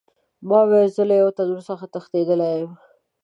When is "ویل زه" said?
0.69-1.03